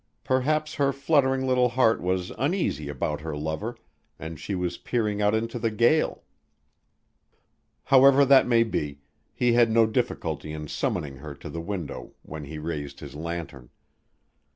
Perhaps 0.23 0.73
her 0.73 0.91
fluttering 0.91 1.45
little 1.45 1.69
heart 1.69 2.01
was 2.01 2.31
uneasy 2.39 2.89
about 2.89 3.21
her 3.21 3.37
lover, 3.37 3.77
and 4.17 4.39
she 4.39 4.55
was 4.55 4.79
peering 4.79 5.21
out 5.21 5.35
into 5.35 5.59
the 5.59 5.69
gale. 5.69 6.23
However 7.83 8.25
that 8.25 8.47
may 8.47 8.63
be, 8.63 9.01
he 9.31 9.53
had 9.53 9.69
no 9.69 9.85
difficulty 9.85 10.53
in 10.53 10.67
summoning 10.67 11.17
her 11.17 11.35
to 11.35 11.51
the 11.51 11.61
window 11.61 12.13
when 12.23 12.45
he 12.45 12.57
raised 12.57 12.99
his 12.99 13.13
lantern. 13.13 13.69